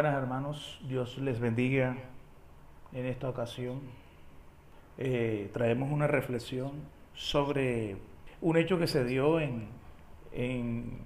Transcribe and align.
Buenas 0.00 0.16
hermanos, 0.16 0.80
Dios 0.88 1.18
les 1.18 1.40
bendiga 1.40 1.94
en 2.94 3.04
esta 3.04 3.28
ocasión. 3.28 3.80
Eh, 4.96 5.50
traemos 5.52 5.92
una 5.92 6.06
reflexión 6.06 6.70
sobre 7.12 7.98
un 8.40 8.56
hecho 8.56 8.78
que 8.78 8.86
se 8.86 9.04
dio 9.04 9.40
en, 9.40 9.66
en, 10.32 11.00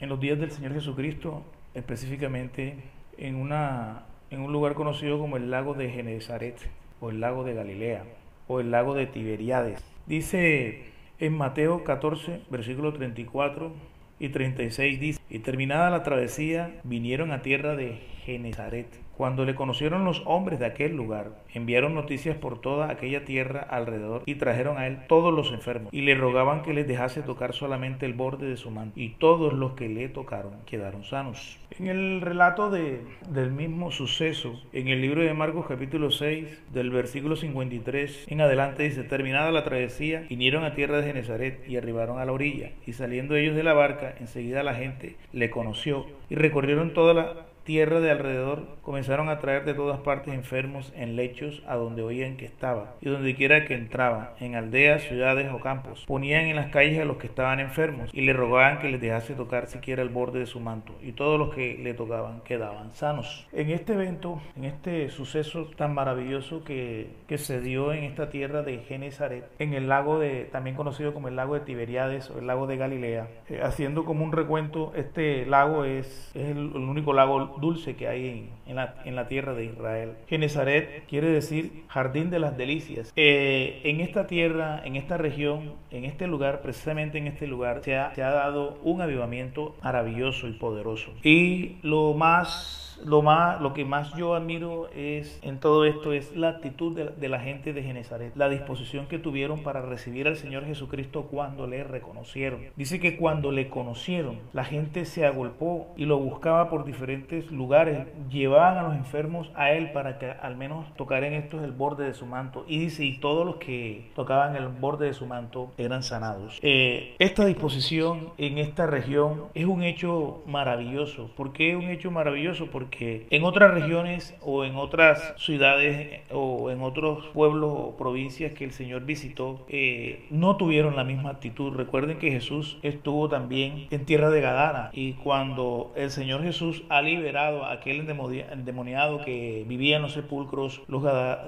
los 0.00 0.20
días 0.20 0.38
del 0.38 0.50
Señor 0.50 0.74
Jesucristo, 0.74 1.44
específicamente 1.72 2.76
en, 3.16 3.36
una, 3.36 4.02
en 4.28 4.42
un 4.42 4.52
lugar 4.52 4.74
conocido 4.74 5.18
como 5.18 5.38
el 5.38 5.50
lago 5.50 5.72
de 5.72 5.88
Genezaret 5.88 6.58
o 7.00 7.08
el 7.08 7.20
lago 7.20 7.42
de 7.42 7.54
Galilea 7.54 8.04
o 8.48 8.60
el 8.60 8.70
lago 8.70 8.92
de 8.92 9.06
Tiberiades. 9.06 9.82
Dice 10.04 10.92
en 11.20 11.38
Mateo 11.38 11.84
14, 11.84 12.42
versículo 12.50 12.92
34 12.92 13.72
y 14.20 14.28
36 14.28 15.00
dice, 15.00 15.20
y 15.28 15.40
terminada 15.40 15.90
la 15.90 16.04
travesía, 16.04 16.78
vinieron 16.84 17.32
a 17.32 17.42
tierra 17.42 17.74
de 17.74 17.98
Genezaret. 18.24 18.86
Cuando 19.20 19.44
le 19.44 19.54
conocieron 19.54 20.06
los 20.06 20.22
hombres 20.24 20.60
de 20.60 20.64
aquel 20.64 20.96
lugar, 20.96 21.32
enviaron 21.52 21.94
noticias 21.94 22.38
por 22.38 22.58
toda 22.58 22.90
aquella 22.90 23.26
tierra 23.26 23.60
alrededor 23.60 24.22
y 24.24 24.36
trajeron 24.36 24.78
a 24.78 24.86
él 24.86 25.00
todos 25.08 25.30
los 25.34 25.52
enfermos 25.52 25.92
y 25.92 26.00
le 26.00 26.14
rogaban 26.14 26.62
que 26.62 26.72
les 26.72 26.88
dejase 26.88 27.20
tocar 27.20 27.52
solamente 27.52 28.06
el 28.06 28.14
borde 28.14 28.48
de 28.48 28.56
su 28.56 28.70
manto. 28.70 28.98
Y 28.98 29.10
todos 29.10 29.52
los 29.52 29.72
que 29.72 29.90
le 29.90 30.08
tocaron 30.08 30.54
quedaron 30.64 31.04
sanos. 31.04 31.58
En 31.78 31.88
el 31.88 32.22
relato 32.22 32.70
de, 32.70 33.02
del 33.28 33.52
mismo 33.52 33.90
suceso, 33.90 34.58
en 34.72 34.88
el 34.88 35.02
libro 35.02 35.20
de 35.20 35.34
Marcos 35.34 35.66
capítulo 35.68 36.10
6, 36.10 36.72
del 36.72 36.88
versículo 36.88 37.36
53 37.36 38.24
en 38.26 38.40
adelante 38.40 38.84
dice, 38.84 39.04
terminada 39.04 39.52
la 39.52 39.64
travesía, 39.64 40.24
vinieron 40.30 40.64
a 40.64 40.72
tierra 40.74 40.96
de 40.96 41.08
Genezaret 41.08 41.68
y 41.68 41.76
arribaron 41.76 42.20
a 42.20 42.24
la 42.24 42.32
orilla. 42.32 42.70
Y 42.86 42.94
saliendo 42.94 43.36
ellos 43.36 43.54
de 43.54 43.64
la 43.64 43.74
barca, 43.74 44.14
enseguida 44.18 44.62
la 44.62 44.76
gente 44.76 45.16
le 45.34 45.50
conoció 45.50 46.06
y 46.30 46.36
recorrieron 46.36 46.94
toda 46.94 47.12
la 47.12 47.49
tierra 47.70 48.00
de 48.00 48.10
alrededor 48.10 48.66
comenzaron 48.82 49.28
a 49.28 49.38
traer 49.38 49.64
de 49.64 49.74
todas 49.74 50.00
partes 50.00 50.34
enfermos 50.34 50.92
en 50.96 51.14
lechos 51.14 51.62
a 51.68 51.76
donde 51.76 52.02
oían 52.02 52.36
que 52.36 52.44
estaba, 52.44 52.96
y 53.00 53.08
donde 53.08 53.36
quiera 53.36 53.64
que 53.64 53.74
entraba, 53.74 54.34
en 54.40 54.56
aldeas, 54.56 55.02
ciudades 55.02 55.52
o 55.52 55.60
campos. 55.60 56.04
Ponían 56.08 56.46
en 56.46 56.56
las 56.56 56.72
calles 56.72 56.98
a 56.98 57.04
los 57.04 57.18
que 57.18 57.28
estaban 57.28 57.60
enfermos, 57.60 58.10
y 58.12 58.22
le 58.22 58.32
rogaban 58.32 58.80
que 58.80 58.90
les 58.90 59.00
dejase 59.00 59.34
tocar 59.34 59.68
siquiera 59.68 60.02
el 60.02 60.08
borde 60.08 60.40
de 60.40 60.46
su 60.46 60.58
manto, 60.58 60.94
y 61.00 61.12
todos 61.12 61.38
los 61.38 61.54
que 61.54 61.78
le 61.80 61.94
tocaban 61.94 62.40
quedaban 62.40 62.92
sanos. 62.92 63.46
En 63.52 63.70
este 63.70 63.92
evento, 63.92 64.42
en 64.56 64.64
este 64.64 65.08
suceso 65.10 65.66
tan 65.76 65.94
maravilloso 65.94 66.64
que, 66.64 67.10
que 67.28 67.38
se 67.38 67.60
dio 67.60 67.92
en 67.92 68.02
esta 68.02 68.30
tierra 68.30 68.62
de 68.62 68.78
Genezaret, 68.78 69.44
en 69.60 69.74
el 69.74 69.88
lago 69.88 70.18
de, 70.18 70.48
también 70.50 70.74
conocido 70.74 71.14
como 71.14 71.28
el 71.28 71.36
lago 71.36 71.54
de 71.54 71.60
Tiberiades 71.60 72.30
o 72.30 72.40
el 72.40 72.48
lago 72.48 72.66
de 72.66 72.76
Galilea, 72.78 73.28
eh, 73.48 73.60
haciendo 73.62 74.04
como 74.04 74.24
un 74.24 74.32
recuento, 74.32 74.92
este 74.96 75.46
lago 75.46 75.84
es, 75.84 76.32
es 76.34 76.50
el, 76.50 76.72
el 76.74 76.88
único 76.88 77.12
lago 77.12 77.59
dulce 77.60 77.96
que 77.96 78.08
hay 78.08 78.48
en, 78.66 78.76
la, 78.76 79.28
tierra 79.28 79.54
de 79.54 79.66
Israel. 79.66 80.12
Genezaret 80.28 81.06
quiere 81.06 81.28
decir 81.28 81.84
jardín 81.88 82.30
de 82.30 82.38
las 82.38 82.56
delicias. 82.56 83.12
Eh, 83.16 83.80
en 83.84 84.00
esta 84.00 84.26
tierra, 84.26 84.80
en 84.84 84.96
esta 84.96 85.16
región, 85.16 85.74
en 85.90 86.04
este 86.04 86.26
lugar, 86.26 86.62
precisamente 86.62 87.18
en 87.18 87.26
este 87.26 87.46
lugar, 87.46 87.82
se 87.84 87.96
ha, 87.96 88.14
se 88.14 88.22
ha 88.22 88.30
dado 88.30 88.78
un 88.82 89.00
avivamiento 89.00 89.76
maravilloso 89.82 90.48
y 90.48 90.52
poderoso. 90.52 91.12
Y 91.22 91.76
lo 91.82 92.14
más 92.14 92.89
lo, 93.04 93.22
más, 93.22 93.60
lo 93.60 93.72
que 93.74 93.84
más 93.84 94.14
yo 94.14 94.34
admiro 94.34 94.88
es 94.94 95.38
en 95.42 95.58
todo 95.58 95.84
esto 95.84 96.12
es 96.12 96.36
la 96.36 96.48
actitud 96.48 96.96
de, 96.96 97.28
la 97.28 97.40
gente 97.40 97.72
de 97.72 97.82
Genezaret, 97.82 98.34
la 98.36 98.48
disposición 98.48 99.06
que 99.06 99.18
tuvieron 99.18 99.62
para 99.62 99.82
recibir 99.82 100.26
al 100.26 100.36
Señor 100.36 100.64
Jesucristo 100.64 101.28
cuando 101.30 101.66
le 101.66 101.84
reconocieron. 101.84 102.60
Dice 102.76 103.00
que 103.00 103.16
cuando 103.16 103.52
le 103.52 103.68
conocieron, 103.68 104.38
la 104.52 104.64
gente 104.64 105.04
se 105.04 105.24
agolpó 105.24 105.88
y 105.96 106.04
lo 106.04 106.18
buscaba 106.18 106.68
por 106.68 106.84
diferentes 106.84 107.50
lugares, 107.50 108.06
llevaban 108.30 108.78
a 108.78 108.82
los 108.82 108.96
enfermos 108.96 109.50
a 109.54 109.72
él 109.72 109.92
para 109.92 110.18
que 110.18 110.30
al 110.30 110.56
menos 110.56 110.86
tocaran 110.96 111.32
estos 111.32 111.62
el 111.62 111.72
borde 111.72 112.04
de 112.04 112.14
su 112.14 112.26
manto. 112.26 112.64
Y 112.68 112.78
dice, 112.78 113.04
y 113.04 113.18
todos 113.18 113.46
los 113.46 113.56
que 113.56 114.10
tocaban 114.14 114.56
el 114.56 114.68
borde 114.68 115.06
de 115.06 115.14
su 115.14 115.26
manto 115.26 115.72
eran 115.78 116.02
sanados. 116.02 116.58
Eh, 116.62 117.14
esta 117.18 117.44
disposición 117.44 118.30
en 118.38 118.58
esta 118.58 118.86
región 118.86 119.44
es 119.54 119.66
un 119.66 119.82
hecho 119.82 120.42
maravilloso. 120.46 121.30
¿Por 121.36 121.52
qué 121.52 121.76
un 121.76 121.84
hecho 121.84 122.10
maravilloso? 122.10 122.66
Que 122.90 123.26
en 123.30 123.44
otras 123.44 123.72
regiones 123.74 124.36
o 124.40 124.64
en 124.64 124.76
otras 124.76 125.34
ciudades 125.38 126.20
o 126.30 126.70
en 126.70 126.82
otros 126.82 127.26
pueblos 127.32 127.70
o 127.72 127.96
provincias 127.96 128.52
que 128.52 128.64
el 128.64 128.72
Señor 128.72 129.04
visitó 129.04 129.64
eh, 129.68 130.26
no 130.30 130.56
tuvieron 130.56 130.96
la 130.96 131.04
misma 131.04 131.30
actitud. 131.30 131.74
Recuerden 131.74 132.18
que 132.18 132.30
Jesús 132.30 132.78
estuvo 132.82 133.28
también 133.28 133.86
en 133.90 134.04
tierra 134.04 134.30
de 134.30 134.40
Gadara 134.40 134.90
y 134.92 135.14
cuando 135.14 135.92
el 135.96 136.10
Señor 136.10 136.42
Jesús 136.42 136.82
ha 136.88 137.02
liberado 137.02 137.64
a 137.64 137.72
aquel 137.72 138.00
endemoniado 138.00 139.24
que 139.24 139.64
vivía 139.66 139.96
en 139.96 140.02
los 140.02 140.12
sepulcros, 140.12 140.82
los, 140.88 141.02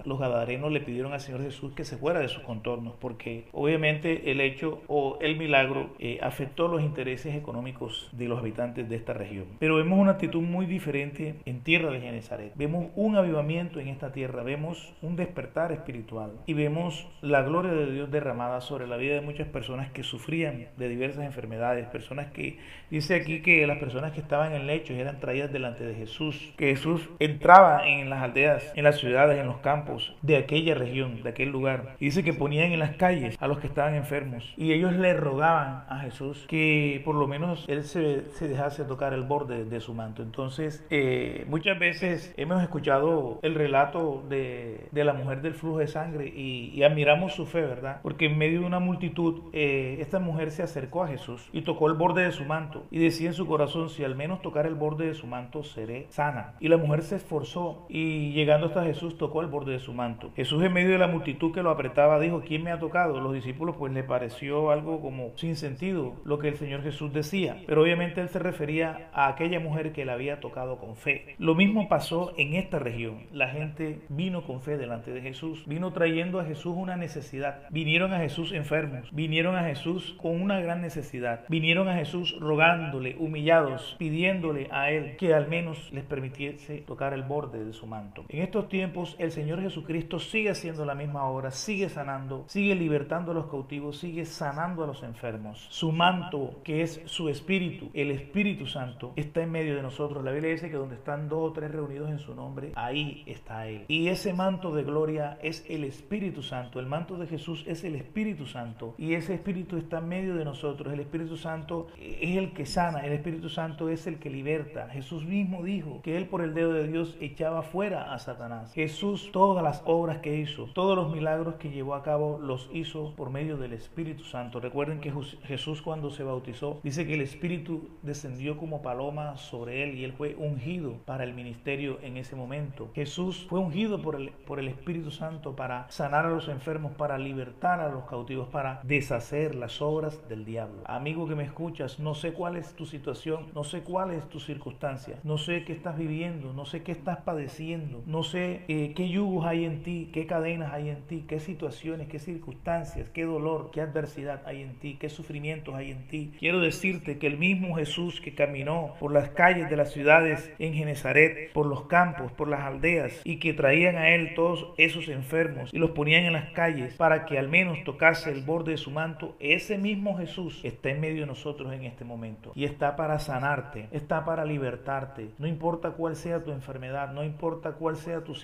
los 0.04 0.18
gadarenos 0.18 0.72
le 0.72 0.80
pidieron 0.80 1.12
al 1.12 1.20
Señor 1.20 1.42
Jesús 1.42 1.72
que 1.74 1.84
se 1.84 1.96
fuera 1.96 2.20
de 2.20 2.28
sus 2.28 2.42
contornos 2.42 2.94
porque 3.00 3.44
obviamente 3.52 4.30
el 4.30 4.40
hecho 4.40 4.80
o 4.88 5.18
el 5.20 5.36
milagro 5.36 5.90
eh, 5.98 6.18
afectó 6.22 6.68
los 6.68 6.82
intereses 6.82 7.34
económicos 7.34 8.08
de 8.12 8.28
los 8.28 8.38
habitantes 8.38 8.88
de 8.88 8.96
esta 8.96 9.12
región. 9.12 9.46
Pero 9.58 9.76
vemos 9.76 9.98
una 9.98 10.12
actitud 10.12 10.40
muy 10.40 10.66
diferente 10.66 11.31
en 11.44 11.60
tierra 11.62 11.90
de 11.90 12.00
Genezaret. 12.00 12.52
Vemos 12.54 12.86
un 12.96 13.16
avivamiento 13.16 13.80
en 13.80 13.88
esta 13.88 14.12
tierra, 14.12 14.42
vemos 14.42 14.94
un 15.02 15.16
despertar 15.16 15.72
espiritual 15.72 16.32
y 16.46 16.54
vemos 16.54 17.06
la 17.20 17.42
gloria 17.42 17.72
de 17.72 17.90
Dios 17.92 18.10
derramada 18.10 18.60
sobre 18.60 18.86
la 18.86 18.96
vida 18.96 19.14
de 19.14 19.20
muchas 19.20 19.48
personas 19.48 19.90
que 19.90 20.02
sufrían 20.02 20.66
de 20.76 20.88
diversas 20.88 21.24
enfermedades, 21.24 21.86
personas 21.88 22.32
que 22.32 22.58
dice 22.90 23.14
aquí 23.14 23.42
que 23.42 23.66
las 23.66 23.78
personas 23.78 24.12
que 24.12 24.20
estaban 24.20 24.52
en 24.52 24.66
lechos 24.66 24.96
eran 24.96 25.20
traídas 25.20 25.52
delante 25.52 25.84
de 25.84 25.94
Jesús, 25.94 26.52
que 26.56 26.66
Jesús 26.66 27.08
entraba 27.18 27.86
en 27.86 28.10
las 28.10 28.22
aldeas, 28.22 28.72
en 28.74 28.84
las 28.84 28.98
ciudades, 28.98 29.38
en 29.38 29.46
los 29.46 29.58
campos 29.58 30.14
de 30.22 30.36
aquella 30.36 30.74
región, 30.74 31.22
de 31.22 31.28
aquel 31.30 31.50
lugar. 31.50 31.96
Y 32.00 32.06
dice 32.06 32.24
que 32.24 32.32
ponían 32.32 32.72
en 32.72 32.78
las 32.78 32.96
calles 32.96 33.36
a 33.40 33.48
los 33.48 33.58
que 33.58 33.66
estaban 33.66 33.94
enfermos 33.94 34.52
y 34.56 34.72
ellos 34.72 34.92
le 34.92 35.14
rogaban 35.14 35.84
a 35.88 36.00
Jesús 36.00 36.46
que 36.48 37.00
por 37.04 37.14
lo 37.14 37.26
menos 37.26 37.64
él 37.68 37.84
se, 37.84 38.30
se 38.32 38.48
dejase 38.48 38.84
tocar 38.84 39.12
el 39.12 39.22
borde 39.22 39.64
de 39.64 39.80
su 39.80 39.94
manto. 39.94 40.22
Entonces, 40.22 40.84
eh, 40.90 41.21
muchas 41.48 41.78
veces 41.78 42.34
hemos 42.36 42.62
escuchado 42.62 43.38
el 43.42 43.54
relato 43.54 44.24
de, 44.28 44.88
de, 44.90 45.04
la 45.04 45.12
mujer 45.12 45.42
del 45.42 45.54
flujo 45.54 45.78
de 45.78 45.86
sangre 45.86 46.28
y, 46.28 46.70
y, 46.74 46.82
admiramos 46.82 47.34
su 47.34 47.46
fe, 47.46 47.60
¿verdad? 47.62 48.00
Porque 48.02 48.26
en 48.26 48.38
medio 48.38 48.60
de 48.60 48.66
una 48.66 48.80
multitud, 48.80 49.50
eh, 49.52 49.98
esta 50.00 50.18
mujer 50.18 50.50
se 50.50 50.62
acercó 50.62 51.02
a 51.02 51.08
Jesús 51.08 51.48
y 51.52 51.62
tocó 51.62 51.88
el 51.88 51.94
borde 51.94 52.24
de 52.24 52.32
su 52.32 52.44
manto 52.44 52.84
y 52.90 52.98
decía 52.98 53.28
en 53.28 53.34
su 53.34 53.46
corazón, 53.46 53.90
si 53.90 54.04
al 54.04 54.14
menos 54.14 54.42
tocar 54.42 54.66
el 54.66 54.74
borde 54.74 55.06
de 55.06 55.14
su 55.14 55.26
manto, 55.26 55.62
seré 55.62 56.06
sana. 56.10 56.54
Y 56.60 56.68
la 56.68 56.76
mujer 56.76 57.02
se 57.02 57.16
esforzó 57.16 57.86
y 57.88 58.32
llegando 58.32 58.66
hasta 58.66 58.84
Jesús 58.84 59.18
tocó 59.18 59.40
el 59.40 59.48
borde 59.48 59.72
de 59.72 59.80
su 59.80 59.92
manto. 59.92 60.30
Jesús 60.36 60.62
en 60.62 60.72
medio 60.72 60.90
de 60.90 60.98
la 60.98 61.06
multitud 61.06 61.52
que 61.52 61.62
lo 61.62 61.70
apretaba 61.70 62.18
dijo, 62.20 62.42
¿quién 62.46 62.62
me 62.62 62.70
ha 62.70 62.78
tocado? 62.78 63.20
Los 63.20 63.34
discípulos 63.34 63.76
pues 63.76 63.92
le 63.92 64.02
pareció 64.02 64.70
algo 64.70 65.00
como 65.00 65.32
sin 65.36 65.56
sentido 65.56 66.14
lo 66.24 66.38
que 66.38 66.48
el 66.48 66.56
Señor 66.56 66.82
Jesús 66.82 67.12
decía, 67.12 67.62
pero 67.66 67.82
obviamente 67.82 68.20
él 68.20 68.28
se 68.28 68.38
refería 68.38 69.08
a 69.12 69.28
aquella 69.28 69.60
mujer 69.60 69.92
que 69.92 70.04
le 70.04 70.12
había 70.12 70.40
tocado 70.40 70.78
con 70.78 70.96
fe. 70.96 71.11
Lo 71.38 71.54
mismo 71.54 71.88
pasó 71.88 72.32
en 72.36 72.54
esta 72.54 72.78
región. 72.78 73.26
La 73.32 73.48
gente 73.48 74.00
vino 74.08 74.42
con 74.42 74.62
fe 74.62 74.76
delante 74.76 75.12
de 75.12 75.20
Jesús, 75.20 75.64
vino 75.66 75.92
trayendo 75.92 76.40
a 76.40 76.44
Jesús 76.44 76.74
una 76.76 76.96
necesidad. 76.96 77.66
Vinieron 77.70 78.12
a 78.12 78.18
Jesús 78.18 78.52
enfermos, 78.52 79.08
vinieron 79.12 79.56
a 79.56 79.64
Jesús 79.64 80.16
con 80.20 80.40
una 80.40 80.60
gran 80.60 80.80
necesidad, 80.80 81.44
vinieron 81.48 81.88
a 81.88 81.96
Jesús 81.96 82.36
rogándole, 82.40 83.16
humillados, 83.18 83.96
pidiéndole 83.98 84.68
a 84.70 84.90
Él 84.90 85.16
que 85.16 85.34
al 85.34 85.48
menos 85.48 85.92
les 85.92 86.04
permitiese 86.04 86.78
tocar 86.78 87.12
el 87.12 87.22
borde 87.22 87.64
de 87.64 87.72
su 87.72 87.86
manto. 87.86 88.24
En 88.28 88.42
estos 88.42 88.68
tiempos 88.68 89.16
el 89.18 89.32
Señor 89.32 89.60
Jesucristo 89.60 90.18
sigue 90.18 90.50
haciendo 90.50 90.84
la 90.84 90.94
misma 90.94 91.24
obra, 91.24 91.50
sigue 91.50 91.88
sanando, 91.88 92.44
sigue 92.48 92.74
libertando 92.74 93.32
a 93.32 93.34
los 93.34 93.46
cautivos, 93.46 93.98
sigue 93.98 94.24
sanando 94.24 94.84
a 94.84 94.86
los 94.86 95.02
enfermos. 95.02 95.66
Su 95.70 95.92
manto, 95.92 96.60
que 96.64 96.82
es 96.82 97.02
su 97.06 97.28
espíritu, 97.28 97.90
el 97.94 98.10
Espíritu 98.10 98.66
Santo, 98.66 99.12
está 99.16 99.42
en 99.42 99.50
medio 99.50 99.76
de 99.76 99.82
nosotros. 99.82 100.24
La 100.24 100.32
Biblia 100.32 100.52
dice 100.52 100.70
que 100.70 100.76
donde 100.76 100.96
están 101.02 101.28
dos 101.28 101.50
o 101.50 101.52
tres 101.52 101.72
reunidos 101.72 102.10
en 102.10 102.20
su 102.20 102.32
nombre, 102.34 102.72
ahí 102.76 103.24
está 103.26 103.66
Él. 103.66 103.84
Y 103.88 104.06
ese 104.06 104.32
manto 104.32 104.72
de 104.72 104.84
gloria 104.84 105.36
es 105.42 105.64
el 105.68 105.82
Espíritu 105.82 106.42
Santo. 106.42 106.78
El 106.78 106.86
manto 106.86 107.16
de 107.18 107.26
Jesús 107.26 107.64
es 107.66 107.82
el 107.82 107.96
Espíritu 107.96 108.46
Santo. 108.46 108.94
Y 108.98 109.14
ese 109.14 109.34
Espíritu 109.34 109.76
está 109.76 109.98
en 109.98 110.08
medio 110.08 110.36
de 110.36 110.44
nosotros. 110.44 110.92
El 110.92 111.00
Espíritu 111.00 111.36
Santo 111.36 111.88
es 111.98 112.36
el 112.36 112.52
que 112.52 112.66
sana. 112.66 113.00
El 113.00 113.12
Espíritu 113.12 113.48
Santo 113.48 113.88
es 113.88 114.06
el 114.06 114.20
que 114.20 114.30
liberta. 114.30 114.88
Jesús 114.90 115.24
mismo 115.24 115.64
dijo 115.64 116.00
que 116.02 116.16
Él 116.16 116.28
por 116.28 116.40
el 116.40 116.54
dedo 116.54 116.72
de 116.72 116.86
Dios 116.86 117.16
echaba 117.20 117.62
fuera 117.62 118.14
a 118.14 118.18
Satanás. 118.20 118.72
Jesús 118.72 119.30
todas 119.32 119.64
las 119.64 119.82
obras 119.84 120.18
que 120.18 120.38
hizo, 120.38 120.66
todos 120.72 120.96
los 120.96 121.12
milagros 121.12 121.56
que 121.56 121.70
llevó 121.70 121.96
a 121.96 122.04
cabo, 122.04 122.38
los 122.38 122.70
hizo 122.72 123.12
por 123.16 123.30
medio 123.30 123.56
del 123.56 123.72
Espíritu 123.72 124.22
Santo. 124.22 124.60
Recuerden 124.60 125.00
que 125.00 125.12
Jesús 125.42 125.82
cuando 125.82 126.10
se 126.10 126.22
bautizó 126.22 126.80
dice 126.84 127.06
que 127.06 127.14
el 127.14 127.22
Espíritu 127.22 127.88
descendió 128.02 128.56
como 128.56 128.82
paloma 128.82 129.36
sobre 129.36 129.82
Él 129.82 129.98
y 129.98 130.04
Él 130.04 130.12
fue 130.12 130.36
ungido 130.36 130.81
ungido 130.82 131.04
para 131.04 131.24
el 131.24 131.34
ministerio 131.34 131.98
en 132.02 132.16
ese 132.16 132.36
momento. 132.36 132.90
Jesús 132.94 133.46
fue 133.48 133.60
ungido 133.60 134.00
por 134.02 134.16
el, 134.16 134.30
por 134.30 134.58
el 134.58 134.68
Espíritu 134.68 135.10
Santo 135.10 135.54
para 135.54 135.90
sanar 135.90 136.26
a 136.26 136.30
los 136.30 136.48
enfermos, 136.48 136.92
para 136.92 137.18
libertar 137.18 137.80
a 137.80 137.90
los 137.90 138.04
cautivos, 138.04 138.48
para 138.48 138.80
deshacer 138.82 139.54
las 139.54 139.80
obras 139.82 140.28
del 140.28 140.44
diablo. 140.44 140.82
Amigo 140.86 141.28
que 141.28 141.34
me 141.34 141.44
escuchas, 141.44 141.98
no 141.98 142.14
sé 142.14 142.32
cuál 142.32 142.56
es 142.56 142.74
tu 142.74 142.86
situación, 142.86 143.46
no 143.54 143.64
sé 143.64 143.82
cuál 143.82 144.12
es 144.12 144.28
tu 144.28 144.40
circunstancia, 144.40 145.18
no 145.24 145.38
sé 145.38 145.64
qué 145.64 145.72
estás 145.72 145.96
viviendo, 145.96 146.52
no 146.52 146.64
sé 146.64 146.82
qué 146.82 146.92
estás 146.92 147.18
padeciendo, 147.18 148.02
no 148.06 148.22
sé 148.22 148.62
eh, 148.68 148.92
qué 148.94 149.08
yugos 149.08 149.46
hay 149.46 149.64
en 149.64 149.82
ti, 149.82 150.10
qué 150.12 150.26
cadenas 150.26 150.72
hay 150.72 150.88
en 150.88 151.02
ti, 151.02 151.24
qué 151.28 151.40
situaciones, 151.40 152.08
qué 152.08 152.18
circunstancias, 152.18 153.08
qué 153.10 153.24
dolor, 153.24 153.70
qué 153.72 153.80
adversidad 153.80 154.42
hay 154.46 154.62
en 154.62 154.78
ti, 154.78 154.96
qué 154.98 155.08
sufrimientos 155.08 155.74
hay 155.74 155.90
en 155.90 156.08
ti. 156.08 156.32
Quiero 156.38 156.60
decirte 156.60 157.18
que 157.18 157.26
el 157.26 157.38
mismo 157.38 157.76
Jesús 157.76 158.20
que 158.20 158.34
caminó 158.34 158.94
por 158.98 159.12
las 159.12 159.30
calles 159.30 159.68
de 159.70 159.76
las 159.76 159.92
ciudades 159.92 160.50
en 160.58 160.71
Genezaret, 160.72 161.52
por 161.52 161.66
los 161.66 161.86
campos, 161.86 162.32
por 162.32 162.48
las 162.48 162.60
aldeas, 162.60 163.20
y 163.24 163.38
que 163.38 163.52
traían 163.52 163.96
a 163.96 164.10
él 164.10 164.34
todos 164.34 164.72
esos 164.76 165.08
enfermos 165.08 165.72
y 165.72 165.78
los 165.78 165.90
ponían 165.90 166.24
en 166.24 166.32
las 166.32 166.50
calles 166.50 166.94
para 166.94 167.26
que 167.26 167.38
al 167.38 167.48
menos 167.48 167.82
tocase 167.84 168.30
el 168.30 168.42
borde 168.42 168.72
de 168.72 168.76
su 168.76 168.90
manto, 168.90 169.36
ese 169.40 169.78
mismo 169.78 170.16
Jesús 170.16 170.60
está 170.64 170.90
en 170.90 171.00
medio 171.00 171.20
de 171.20 171.26
nosotros 171.26 171.72
en 171.72 171.84
este 171.84 172.04
momento 172.04 172.52
y 172.54 172.64
está 172.64 172.96
para 172.96 173.18
sanarte, 173.18 173.88
está 173.92 174.24
para 174.24 174.44
libertarte. 174.44 175.30
No 175.38 175.46
importa 175.46 175.90
cuál 175.90 176.16
sea 176.16 176.42
tu 176.42 176.52
enfermedad, 176.52 177.12
no 177.12 177.24
importa 177.24 177.72
cuál 177.72 177.96
sea 177.96 178.22
tu, 178.22 178.34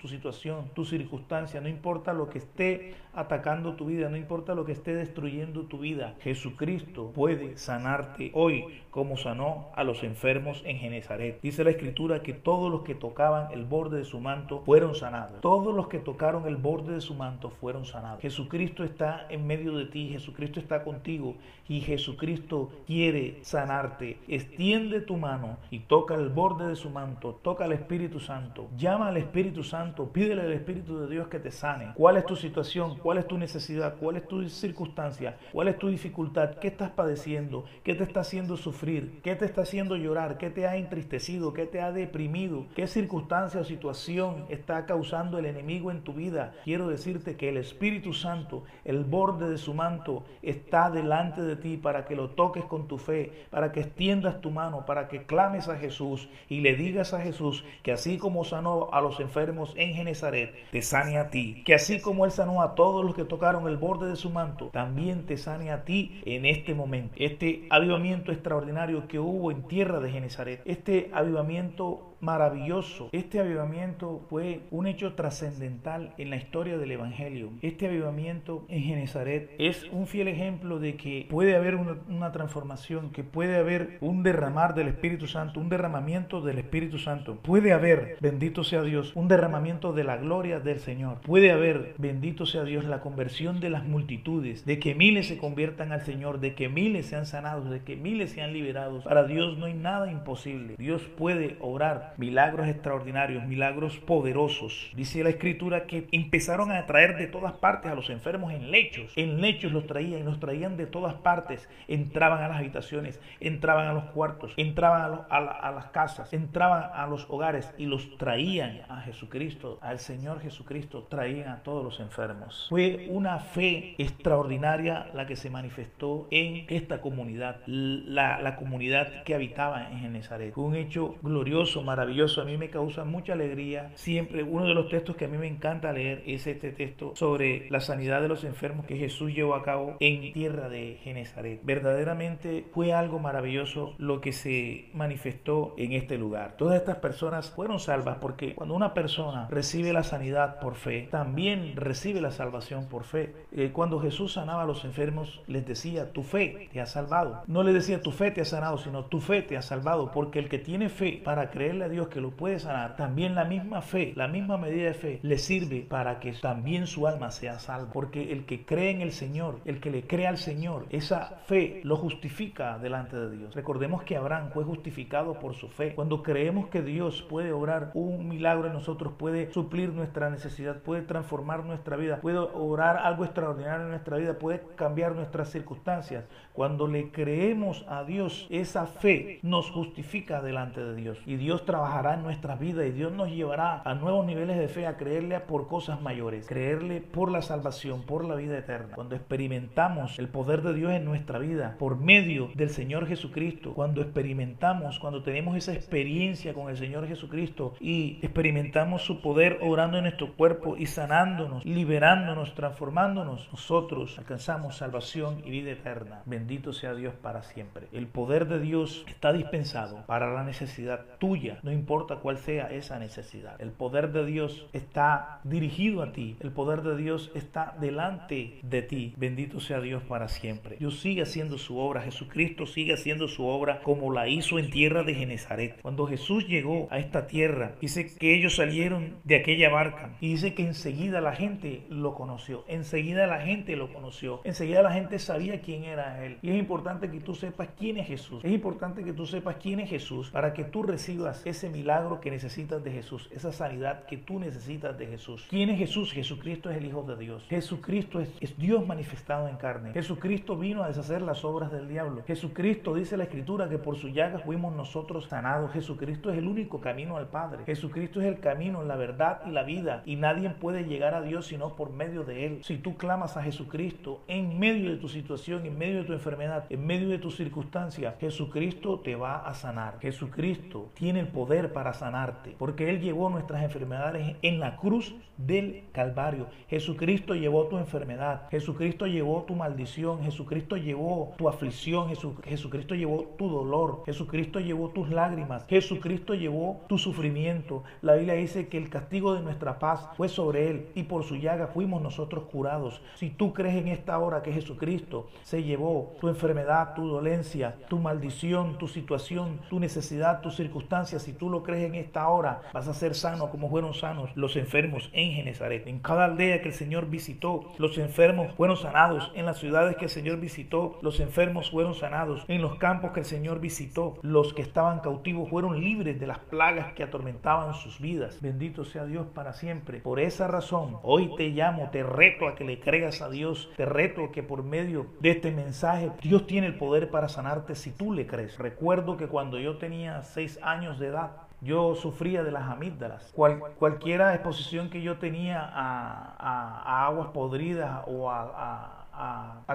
tu 0.00 0.08
situación, 0.08 0.70
tu 0.74 0.84
circunstancia, 0.84 1.60
no 1.60 1.68
importa 1.68 2.12
lo 2.12 2.28
que 2.28 2.38
esté 2.38 2.94
atacando 3.14 3.74
tu 3.74 3.86
vida, 3.86 4.08
no 4.08 4.16
importa 4.16 4.54
lo 4.54 4.64
que 4.64 4.72
esté 4.72 4.94
destruyendo 4.94 5.62
tu 5.62 5.80
vida, 5.80 6.14
Jesucristo 6.20 7.10
puede 7.12 7.56
sanarte 7.56 8.30
hoy 8.32 8.64
como 8.90 9.16
sanó 9.16 9.68
a 9.74 9.84
los 9.84 10.02
enfermos 10.02 10.62
en 10.64 10.78
Genezaret. 10.78 11.40
Dice 11.40 11.64
la 11.64 11.70
escritura 11.70 12.22
que 12.22 12.32
todos 12.32 12.70
los 12.70 12.82
que 12.82 12.94
tocaban 12.94 13.52
el 13.52 13.64
borde 13.64 13.98
de 13.98 14.04
su 14.04 14.20
manto 14.20 14.62
fueron 14.64 14.94
sanados. 14.94 15.40
Todos 15.40 15.74
los 15.74 15.88
que 15.88 15.98
tocaron 15.98 16.46
el 16.46 16.56
borde 16.56 16.94
de 16.94 17.00
su 17.00 17.14
manto 17.14 17.50
fueron 17.50 17.84
sanados. 17.84 18.20
Jesucristo 18.20 18.84
está 18.84 19.26
en 19.30 19.46
medio 19.46 19.76
de 19.76 19.86
ti, 19.86 20.08
Jesucristo 20.10 20.58
está 20.60 20.84
contigo 20.84 21.36
y 21.68 21.80
Jesucristo 21.80 22.70
quiere 22.86 23.38
sanarte. 23.42 24.18
Extiende 24.26 25.00
tu 25.00 25.16
mano 25.16 25.58
y 25.70 25.80
toca 25.80 26.14
el 26.14 26.28
borde 26.28 26.66
de 26.66 26.76
su 26.76 26.90
manto, 26.90 27.38
toca 27.42 27.64
al 27.64 27.72
Espíritu 27.72 28.20
Santo, 28.20 28.68
llama 28.76 29.08
al 29.08 29.16
Espíritu 29.16 29.62
Santo, 29.62 29.87
pídele 29.94 30.42
al 30.42 30.52
Espíritu 30.52 30.98
de 30.98 31.08
Dios 31.08 31.28
que 31.28 31.38
te 31.38 31.50
sane. 31.50 31.92
¿Cuál 31.94 32.16
es 32.16 32.26
tu 32.26 32.36
situación? 32.36 32.98
¿Cuál 32.98 33.18
es 33.18 33.26
tu 33.26 33.38
necesidad? 33.38 33.96
¿Cuál 33.98 34.16
es 34.16 34.28
tu 34.28 34.48
circunstancia? 34.48 35.36
¿Cuál 35.52 35.68
es 35.68 35.78
tu 35.78 35.88
dificultad? 35.88 36.56
¿Qué 36.56 36.68
estás 36.68 36.90
padeciendo? 36.90 37.64
¿Qué 37.82 37.94
te 37.94 38.04
está 38.04 38.20
haciendo 38.20 38.56
sufrir? 38.56 39.20
¿Qué 39.22 39.34
te 39.34 39.44
está 39.44 39.62
haciendo 39.62 39.96
llorar? 39.96 40.38
¿Qué 40.38 40.50
te 40.50 40.66
ha 40.66 40.76
entristecido? 40.76 41.52
¿Qué 41.52 41.66
te 41.66 41.80
ha 41.80 41.92
deprimido? 41.92 42.66
¿Qué 42.74 42.86
circunstancia 42.86 43.60
o 43.60 43.64
situación 43.64 44.44
está 44.48 44.86
causando 44.86 45.38
el 45.38 45.46
enemigo 45.46 45.90
en 45.90 46.02
tu 46.02 46.12
vida? 46.12 46.54
Quiero 46.64 46.88
decirte 46.88 47.36
que 47.36 47.48
el 47.48 47.56
Espíritu 47.56 48.12
Santo, 48.12 48.64
el 48.84 49.04
borde 49.04 49.48
de 49.48 49.58
su 49.58 49.74
manto, 49.74 50.24
está 50.42 50.90
delante 50.90 51.42
de 51.42 51.56
ti 51.56 51.76
para 51.76 52.04
que 52.04 52.16
lo 52.16 52.30
toques 52.30 52.64
con 52.64 52.88
tu 52.88 52.98
fe, 52.98 53.46
para 53.50 53.72
que 53.72 53.80
extiendas 53.80 54.40
tu 54.40 54.50
mano, 54.50 54.86
para 54.86 55.08
que 55.08 55.24
clames 55.24 55.68
a 55.68 55.76
Jesús 55.76 56.28
y 56.48 56.60
le 56.60 56.74
digas 56.74 57.14
a 57.14 57.20
Jesús 57.20 57.64
que 57.82 57.92
así 57.92 58.18
como 58.18 58.44
sanó 58.44 58.88
a 58.92 59.00
los 59.00 59.20
enfermos 59.20 59.74
en 59.78 59.94
Genezaret, 59.94 60.52
te 60.70 60.82
sane 60.82 61.18
a 61.18 61.30
ti. 61.30 61.62
Que 61.64 61.74
así 61.74 62.00
como 62.00 62.24
Él 62.24 62.30
sanó 62.30 62.62
a 62.62 62.74
todos 62.74 63.04
los 63.04 63.14
que 63.14 63.24
tocaron 63.24 63.66
el 63.68 63.76
borde 63.76 64.08
de 64.08 64.16
su 64.16 64.30
manto, 64.30 64.70
también 64.72 65.24
te 65.26 65.36
sane 65.36 65.70
a 65.70 65.84
ti 65.84 66.20
en 66.26 66.44
este 66.44 66.74
momento. 66.74 67.14
Este 67.16 67.66
avivamiento 67.70 68.32
extraordinario 68.32 69.08
que 69.08 69.18
hubo 69.18 69.50
en 69.50 69.62
tierra 69.62 70.00
de 70.00 70.10
Genezaret, 70.10 70.60
este 70.64 71.10
avivamiento 71.12 72.07
maravilloso. 72.20 73.08
Este 73.12 73.40
avivamiento 73.40 74.24
fue 74.28 74.60
un 74.70 74.86
hecho 74.86 75.14
trascendental 75.14 76.14
en 76.18 76.30
la 76.30 76.36
historia 76.36 76.78
del 76.78 76.90
Evangelio. 76.90 77.50
Este 77.62 77.86
avivamiento 77.86 78.64
en 78.68 78.82
Genezaret 78.82 79.50
es 79.58 79.84
un 79.92 80.06
fiel 80.06 80.28
ejemplo 80.28 80.78
de 80.78 80.96
que 80.96 81.26
puede 81.30 81.56
haber 81.56 81.76
una, 81.76 82.32
transformación, 82.32 83.10
que 83.10 83.24
puede 83.24 83.56
haber 83.56 83.98
un 84.00 84.22
derramar 84.22 84.74
del 84.74 84.88
Espíritu 84.88 85.26
Santo, 85.26 85.60
un 85.60 85.68
derramamiento 85.68 86.40
del 86.40 86.58
Espíritu 86.58 86.98
Santo. 86.98 87.36
Puede 87.36 87.72
haber, 87.72 88.16
bendito 88.20 88.64
sea 88.64 88.82
Dios, 88.82 89.12
un 89.14 89.28
derramamiento 89.28 89.92
de 89.92 90.04
la 90.04 90.16
gloria 90.16 90.60
del 90.60 90.80
Señor. 90.80 91.20
Puede 91.22 91.52
haber, 91.52 91.94
bendito 91.98 92.46
sea 92.46 92.64
Dios, 92.64 92.84
la 92.84 93.00
conversión 93.00 93.60
de 93.60 93.70
las 93.70 93.84
multitudes, 93.84 94.64
de 94.64 94.78
que 94.78 94.94
miles 94.94 95.28
se 95.28 95.38
conviertan 95.38 95.92
al 95.92 96.02
Señor, 96.02 96.40
de 96.40 96.54
que 96.54 96.68
miles 96.68 97.06
sean 97.06 97.26
sanados, 97.26 97.70
de 97.70 97.82
que 97.82 97.96
miles 97.96 98.32
sean 98.32 98.52
liberados. 98.52 99.04
Para 99.04 99.24
Dios 99.24 99.56
no 99.58 99.66
hay 99.66 99.74
nada 99.74 100.10
imposible. 100.10 100.74
Dios 100.78 101.02
puede 101.16 101.56
obrar 101.60 102.07
milagros 102.16 102.68
extraordinarios, 102.68 103.44
milagros 103.44 103.98
poderosos. 103.98 104.90
Dice 104.94 105.22
la 105.22 105.30
escritura 105.30 105.86
que 105.86 106.08
empezaron 106.12 106.72
a 106.72 106.86
traer 106.86 107.16
de 107.16 107.26
todas 107.26 107.52
partes 107.54 107.90
a 107.90 107.94
los 107.94 108.10
enfermos 108.10 108.52
en 108.52 108.70
lechos. 108.70 109.12
En 109.16 109.40
lechos 109.40 109.72
los 109.72 109.86
traían, 109.86 110.24
los 110.24 110.40
traían 110.40 110.76
de 110.76 110.86
todas 110.86 111.14
partes. 111.14 111.68
Entraban 111.86 112.42
a 112.42 112.48
las 112.48 112.58
habitaciones, 112.58 113.20
entraban 113.40 113.86
a 113.86 113.92
los 113.92 114.04
cuartos, 114.06 114.54
entraban 114.56 115.26
a, 115.28 115.70
las 115.70 115.86
casas, 115.86 116.32
entraban 116.32 116.90
a 116.94 117.06
los 117.06 117.26
hogares 117.28 117.72
y 117.78 117.86
los 117.86 118.16
traían 118.16 118.82
a 118.88 119.00
Jesucristo, 119.02 119.78
al 119.82 119.98
Señor 119.98 120.40
Jesucristo, 120.40 121.06
traían 121.08 121.48
a 121.48 121.62
todos 121.62 121.84
los 121.84 122.00
enfermos. 122.00 122.66
Fue 122.68 123.06
una 123.10 123.38
fe 123.38 123.94
extraordinaria 123.98 125.10
la 125.14 125.26
que 125.26 125.36
se 125.36 125.50
manifestó 125.50 126.26
en 126.30 126.66
esta 126.68 127.00
comunidad, 127.00 127.60
la, 127.66 128.40
la 128.40 128.56
comunidad 128.56 129.22
que 129.24 129.34
habitaba 129.34 129.90
en 129.90 130.00
Genezaret. 130.00 130.54
Fue 130.54 130.64
un 130.64 130.74
hecho 130.74 131.16
glorioso, 131.22 131.82
maravilloso 131.82 131.97
maravilloso, 131.98 132.40
a 132.40 132.44
mí 132.44 132.56
me 132.56 132.70
causa 132.70 133.04
mucha 133.04 133.32
alegría. 133.32 133.90
Siempre 133.96 134.44
uno 134.44 134.66
de 134.66 134.74
los 134.74 134.88
textos 134.88 135.16
que 135.16 135.24
a 135.24 135.28
mí 135.28 135.36
me 135.36 135.48
encanta 135.48 135.92
leer 135.92 136.22
es 136.26 136.46
este 136.46 136.70
texto 136.70 137.12
sobre 137.16 137.68
la 137.70 137.80
sanidad 137.80 138.22
de 138.22 138.28
los 138.28 138.44
enfermos 138.44 138.86
que 138.86 138.96
Jesús 138.96 139.34
llevó 139.34 139.56
a 139.56 139.64
cabo 139.64 139.96
en 139.98 140.32
tierra 140.32 140.68
de 140.68 140.98
Genezaret. 141.02 141.58
Verdaderamente 141.64 142.66
fue 142.72 142.92
algo 142.92 143.18
maravilloso 143.18 143.96
lo 143.98 144.20
que 144.20 144.32
se 144.32 144.90
manifestó 144.92 145.74
en 145.76 145.92
este 145.92 146.18
lugar. 146.18 146.56
Todas 146.56 146.76
estas 146.76 146.98
personas 146.98 147.50
fueron 147.50 147.80
salvas 147.80 148.18
porque 148.20 148.54
cuando 148.54 148.76
una 148.76 148.94
persona 148.94 149.48
recibe 149.50 149.92
la 149.92 150.04
sanidad 150.04 150.60
por 150.60 150.76
fe, 150.76 151.08
también 151.10 151.74
recibe 151.74 152.20
la 152.20 152.30
salvación 152.30 152.88
por 152.88 153.02
fe. 153.02 153.34
Eh, 153.50 153.70
cuando 153.72 153.98
Jesús 153.98 154.34
sanaba 154.34 154.62
a 154.62 154.66
los 154.66 154.84
enfermos, 154.84 155.42
les 155.48 155.66
decía, 155.66 156.12
tu 156.12 156.22
fe 156.22 156.68
te 156.72 156.80
ha 156.80 156.86
salvado. 156.86 157.42
No 157.48 157.64
le 157.64 157.72
decía, 157.72 158.00
tu 158.02 158.12
fe 158.12 158.30
te 158.30 158.42
ha 158.42 158.44
sanado, 158.44 158.78
sino 158.78 159.06
tu 159.06 159.20
fe 159.20 159.42
te 159.42 159.56
ha 159.56 159.62
salvado, 159.62 160.12
porque 160.12 160.38
el 160.38 160.48
que 160.48 160.60
tiene 160.60 160.88
fe 160.88 161.20
para 161.24 161.50
creerle 161.50 161.87
Dios 161.88 162.08
que 162.08 162.20
lo 162.20 162.30
puede 162.30 162.58
sanar, 162.58 162.96
también 162.96 163.34
la 163.34 163.44
misma 163.44 163.82
fe, 163.82 164.12
la 164.16 164.28
misma 164.28 164.56
medida 164.56 164.86
de 164.86 164.94
fe 164.94 165.20
le 165.22 165.38
sirve 165.38 165.86
para 165.88 166.20
que 166.20 166.32
también 166.32 166.86
su 166.86 167.06
alma 167.06 167.30
sea 167.30 167.58
salva. 167.58 167.92
Porque 167.92 168.32
el 168.32 168.46
que 168.46 168.64
cree 168.64 168.90
en 168.90 169.00
el 169.00 169.12
Señor, 169.12 169.60
el 169.64 169.80
que 169.80 169.90
le 169.90 170.06
cree 170.06 170.26
al 170.26 170.38
Señor, 170.38 170.86
esa 170.90 171.38
fe 171.46 171.80
lo 171.84 171.96
justifica 171.96 172.78
delante 172.78 173.16
de 173.16 173.36
Dios. 173.36 173.54
Recordemos 173.54 174.02
que 174.02 174.16
Abraham 174.16 174.50
fue 174.52 174.64
justificado 174.64 175.38
por 175.38 175.54
su 175.54 175.68
fe. 175.68 175.94
Cuando 175.94 176.22
creemos 176.22 176.68
que 176.68 176.82
Dios 176.82 177.22
puede 177.22 177.52
obrar 177.52 177.90
un 177.94 178.28
milagro 178.28 178.66
en 178.66 178.72
nosotros, 178.72 179.12
puede 179.18 179.52
suplir 179.52 179.92
nuestra 179.92 180.30
necesidad, 180.30 180.78
puede 180.82 181.02
transformar 181.02 181.64
nuestra 181.64 181.96
vida, 181.96 182.20
puede 182.20 182.38
obrar 182.38 182.98
algo 182.98 183.24
extraordinario 183.24 183.84
en 183.84 183.90
nuestra 183.90 184.16
vida, 184.16 184.38
puede 184.38 184.62
cambiar 184.76 185.14
nuestras 185.14 185.50
circunstancias. 185.50 186.24
Cuando 186.52 186.86
le 186.86 187.10
creemos 187.10 187.84
a 187.88 188.04
Dios, 188.04 188.46
esa 188.50 188.86
fe 188.86 189.38
nos 189.42 189.70
justifica 189.70 190.42
delante 190.42 190.82
de 190.82 190.94
Dios. 190.94 191.18
Y 191.26 191.36
Dios 191.36 191.64
trabaja 191.64 191.77
trabajará 191.78 192.14
en 192.14 192.24
nuestra 192.24 192.56
vida 192.56 192.84
y 192.86 192.90
Dios 192.90 193.12
nos 193.12 193.30
llevará 193.30 193.82
a 193.84 193.94
nuevos 193.94 194.26
niveles 194.26 194.58
de 194.58 194.66
fe, 194.66 194.88
a 194.88 194.96
creerle 194.96 195.38
por 195.38 195.68
cosas 195.68 196.00
mayores, 196.00 196.44
creerle 196.48 197.00
por 197.00 197.30
la 197.30 197.40
salvación, 197.40 198.02
por 198.02 198.24
la 198.24 198.34
vida 198.34 198.58
eterna. 198.58 198.96
Cuando 198.96 199.14
experimentamos 199.14 200.18
el 200.18 200.26
poder 200.28 200.62
de 200.62 200.74
Dios 200.74 200.90
en 200.90 201.04
nuestra 201.04 201.38
vida 201.38 201.76
por 201.78 201.96
medio 201.96 202.50
del 202.56 202.70
Señor 202.70 203.06
Jesucristo, 203.06 203.74
cuando 203.74 204.02
experimentamos, 204.02 204.98
cuando 204.98 205.22
tenemos 205.22 205.56
esa 205.56 205.72
experiencia 205.72 206.52
con 206.52 206.68
el 206.68 206.76
Señor 206.76 207.06
Jesucristo 207.06 207.74
y 207.78 208.18
experimentamos 208.22 209.02
su 209.02 209.22
poder 209.22 209.60
orando 209.62 209.98
en 209.98 210.02
nuestro 210.02 210.34
cuerpo 210.34 210.76
y 210.76 210.86
sanándonos, 210.86 211.64
liberándonos, 211.64 212.56
transformándonos, 212.56 213.48
nosotros 213.52 214.18
alcanzamos 214.18 214.78
salvación 214.78 215.42
y 215.44 215.50
vida 215.50 215.70
eterna. 215.70 216.22
Bendito 216.26 216.72
sea 216.72 216.94
Dios 216.94 217.14
para 217.22 217.44
siempre. 217.44 217.86
El 217.92 218.08
poder 218.08 218.48
de 218.48 218.58
Dios 218.58 219.04
está 219.06 219.32
dispensado 219.32 220.04
para 220.06 220.34
la 220.34 220.42
necesidad 220.42 221.04
tuya 221.20 221.60
no 221.68 221.74
importa 221.74 222.16
cuál 222.16 222.38
sea 222.38 222.72
esa 222.72 222.98
necesidad. 222.98 223.60
El 223.60 223.72
poder 223.72 224.10
de 224.10 224.24
Dios 224.24 224.66
está 224.72 225.40
dirigido 225.44 226.02
a 226.02 226.12
ti, 226.12 226.38
el 226.40 226.50
poder 226.50 226.80
de 226.80 226.96
Dios 226.96 227.30
está 227.34 227.76
delante 227.78 228.58
de 228.62 228.80
ti. 228.80 229.12
Bendito 229.18 229.60
sea 229.60 229.78
Dios 229.82 230.02
para 230.02 230.28
siempre. 230.28 230.76
Dios 230.78 231.00
sigue 231.00 231.20
haciendo 231.20 231.58
su 231.58 231.76
obra, 231.76 232.00
Jesucristo 232.00 232.64
sigue 232.64 232.94
haciendo 232.94 233.28
su 233.28 233.44
obra 233.44 233.82
como 233.82 234.10
la 234.14 234.28
hizo 234.28 234.58
en 234.58 234.70
tierra 234.70 235.02
de 235.02 235.14
Genezaret. 235.14 235.78
Cuando 235.82 236.06
Jesús 236.06 236.48
llegó 236.48 236.88
a 236.90 237.00
esta 237.00 237.26
tierra, 237.26 237.72
dice 237.82 238.16
que 238.16 238.34
ellos 238.34 238.56
salieron 238.56 239.16
de 239.24 239.36
aquella 239.36 239.68
barca 239.68 240.16
y 240.22 240.28
dice 240.28 240.54
que 240.54 240.62
enseguida 240.62 241.20
la 241.20 241.34
gente 241.34 241.82
lo 241.90 242.14
conoció, 242.14 242.64
enseguida 242.66 243.26
la 243.26 243.42
gente 243.42 243.76
lo 243.76 243.92
conoció, 243.92 244.40
enseguida 244.44 244.80
la 244.80 244.94
gente 244.94 245.18
sabía 245.18 245.60
quién 245.60 245.84
era 245.84 246.24
Él. 246.24 246.38
Y 246.40 246.48
es 246.48 246.56
importante 246.58 247.10
que 247.10 247.20
tú 247.20 247.34
sepas 247.34 247.68
quién 247.78 247.98
es 247.98 248.06
Jesús. 248.06 248.42
Es 248.42 248.52
importante 248.52 249.04
que 249.04 249.12
tú 249.12 249.26
sepas 249.26 249.56
quién 249.56 249.80
es 249.80 249.90
Jesús 249.90 250.30
para 250.30 250.54
que 250.54 250.64
tú 250.64 250.82
recibas 250.82 251.44
ese 251.44 251.57
ese 251.58 251.68
milagro 251.70 252.20
que 252.20 252.30
necesitas 252.30 252.84
de 252.84 252.92
Jesús, 252.92 253.28
esa 253.32 253.52
sanidad 253.52 254.04
que 254.06 254.16
tú 254.16 254.38
necesitas 254.38 254.96
de 254.96 255.08
Jesús. 255.08 255.44
¿Quién 255.50 255.70
es 255.70 255.78
Jesús? 255.78 256.12
Jesucristo 256.12 256.70
es 256.70 256.76
el 256.76 256.86
Hijo 256.86 257.02
de 257.02 257.16
Dios. 257.16 257.44
Jesucristo 257.48 258.20
es, 258.20 258.30
es 258.40 258.56
Dios 258.56 258.86
manifestado 258.86 259.48
en 259.48 259.56
carne. 259.56 259.92
Jesucristo 259.92 260.56
vino 260.56 260.84
a 260.84 260.88
deshacer 260.88 261.20
las 261.20 261.44
obras 261.44 261.72
del 261.72 261.88
diablo. 261.88 262.22
Jesucristo 262.28 262.94
dice 262.94 263.16
la 263.16 263.24
Escritura 263.24 263.68
que 263.68 263.78
por 263.78 263.96
su 263.96 264.08
llaga 264.08 264.38
fuimos 264.38 264.72
nosotros 264.76 265.26
sanados. 265.26 265.72
Jesucristo 265.72 266.30
es 266.30 266.38
el 266.38 266.46
único 266.46 266.80
camino 266.80 267.16
al 267.16 267.26
Padre. 267.26 267.64
Jesucristo 267.64 268.20
es 268.20 268.28
el 268.28 268.38
camino, 268.38 268.84
la 268.84 268.94
verdad 268.94 269.40
y 269.44 269.50
la 269.50 269.64
vida. 269.64 270.02
Y 270.06 270.14
nadie 270.14 270.50
puede 270.50 270.84
llegar 270.84 271.14
a 271.14 271.22
Dios 271.22 271.46
sino 271.46 271.74
por 271.74 271.90
medio 271.90 272.22
de 272.22 272.46
Él. 272.46 272.60
Si 272.62 272.76
tú 272.76 272.96
clamas 272.96 273.36
a 273.36 273.42
Jesucristo 273.42 274.22
en 274.28 274.60
medio 274.60 274.90
de 274.90 274.98
tu 274.98 275.08
situación, 275.08 275.66
en 275.66 275.76
medio 275.76 275.98
de 275.98 276.04
tu 276.04 276.12
enfermedad, 276.12 276.66
en 276.70 276.86
medio 276.86 277.08
de 277.08 277.18
tus 277.18 277.36
circunstancias, 277.36 278.14
Jesucristo 278.20 279.00
te 279.00 279.16
va 279.16 279.38
a 279.38 279.54
sanar. 279.54 279.98
Jesucristo 280.00 280.90
tiene 280.94 281.18
el 281.18 281.26
poder 281.26 281.37
para 281.46 281.92
sanarte, 281.92 282.54
porque 282.58 282.90
Él 282.90 283.00
llevó 283.00 283.30
nuestras 283.30 283.62
enfermedades 283.62 284.36
en 284.42 284.58
la 284.58 284.76
cruz 284.76 285.14
del 285.36 285.84
Calvario. 285.92 286.46
Jesucristo 286.68 287.34
llevó 287.34 287.66
tu 287.66 287.78
enfermedad, 287.78 288.48
Jesucristo 288.50 289.06
llevó 289.06 289.44
tu 289.44 289.54
maldición, 289.54 290.22
Jesucristo 290.24 290.76
llevó 290.76 291.34
tu 291.38 291.48
aflicción, 291.48 292.08
Jesucristo 292.44 292.94
llevó 292.94 293.22
tu 293.38 293.48
dolor, 293.48 294.02
Jesucristo 294.04 294.58
llevó 294.58 294.90
tus 294.90 295.10
lágrimas, 295.10 295.64
Jesucristo 295.68 296.34
llevó 296.34 296.80
tu 296.88 296.98
sufrimiento. 296.98 297.84
La 298.02 298.14
Biblia 298.14 298.34
dice 298.34 298.68
que 298.68 298.78
el 298.78 298.90
castigo 298.90 299.34
de 299.34 299.42
nuestra 299.42 299.78
paz 299.78 300.08
fue 300.16 300.28
sobre 300.28 300.70
Él 300.70 300.88
y 300.96 301.04
por 301.04 301.22
su 301.22 301.36
llaga 301.36 301.68
fuimos 301.68 302.02
nosotros 302.02 302.44
curados. 302.50 303.00
Si 303.14 303.30
tú 303.30 303.52
crees 303.52 303.76
en 303.76 303.88
esta 303.88 304.18
hora 304.18 304.42
que 304.42 304.52
Jesucristo 304.52 305.28
se 305.42 305.62
llevó 305.62 306.16
tu 306.20 306.28
enfermedad, 306.28 306.94
tu 306.94 307.06
dolencia, 307.06 307.76
tu 307.88 307.98
maldición, 307.98 308.76
tu 308.76 308.88
situación, 308.88 309.60
tu 309.70 309.78
necesidad, 309.78 310.40
tus 310.40 310.56
circunstancias, 310.56 311.27
si 311.28 311.34
tú 311.34 311.50
lo 311.50 311.62
crees 311.62 311.84
en 311.84 311.94
esta 311.94 312.26
hora, 312.28 312.62
vas 312.72 312.88
a 312.88 312.94
ser 312.94 313.14
sano 313.14 313.50
como 313.50 313.68
fueron 313.68 313.92
sanos 313.92 314.30
los 314.34 314.56
enfermos 314.56 315.10
en 315.12 315.32
Genezaret. 315.32 315.86
En 315.86 315.98
cada 315.98 316.24
aldea 316.24 316.62
que 316.62 316.68
el 316.68 316.74
Señor 316.74 317.10
visitó, 317.10 317.70
los 317.76 317.98
enfermos 317.98 318.54
fueron 318.54 318.78
sanados. 318.78 319.30
En 319.34 319.44
las 319.44 319.58
ciudades 319.58 319.96
que 319.96 320.06
el 320.06 320.10
Señor 320.10 320.40
visitó, 320.40 320.98
los 321.02 321.20
enfermos 321.20 321.70
fueron 321.70 321.94
sanados. 321.94 322.46
En 322.48 322.62
los 322.62 322.76
campos 322.76 323.10
que 323.10 323.20
el 323.20 323.26
Señor 323.26 323.60
visitó, 323.60 324.14
los 324.22 324.54
que 324.54 324.62
estaban 324.62 325.00
cautivos 325.00 325.50
fueron 325.50 325.78
libres 325.78 326.18
de 326.18 326.26
las 326.26 326.38
plagas 326.38 326.94
que 326.94 327.02
atormentaban 327.02 327.74
sus 327.74 328.00
vidas. 328.00 328.40
Bendito 328.40 328.86
sea 328.86 329.04
Dios 329.04 329.26
para 329.34 329.52
siempre. 329.52 330.00
Por 330.00 330.20
esa 330.20 330.48
razón, 330.48 330.96
hoy 331.02 331.30
te 331.36 331.50
llamo, 331.50 331.90
te 331.92 332.04
reto 332.04 332.48
a 332.48 332.54
que 332.54 332.64
le 332.64 332.80
creas 332.80 333.20
a 333.20 333.28
Dios, 333.28 333.68
te 333.76 333.84
reto 333.84 334.24
a 334.24 334.32
que 334.32 334.42
por 334.42 334.62
medio 334.62 335.08
de 335.20 335.32
este 335.32 335.50
mensaje 335.50 336.10
Dios 336.22 336.46
tiene 336.46 336.68
el 336.68 336.78
poder 336.78 337.10
para 337.10 337.28
sanarte 337.28 337.74
si 337.74 337.90
tú 337.90 338.14
le 338.14 338.26
crees. 338.26 338.56
Recuerdo 338.56 339.18
que 339.18 339.26
cuando 339.26 339.58
yo 339.58 339.76
tenía 339.76 340.22
seis 340.22 340.58
años 340.62 340.98
de 340.98 341.08
edad, 341.08 341.17
yo 341.60 341.94
sufría 341.94 342.42
de 342.42 342.52
las 342.52 342.70
amígdalas. 342.70 343.32
Cual, 343.34 343.58
cualquiera 343.78 344.34
exposición 344.34 344.90
que 344.90 345.02
yo 345.02 345.18
tenía 345.18 345.60
a, 345.60 347.06
aguas 347.06 347.28
podridas 347.28 348.02
o 348.06 348.30
a, 348.30 348.94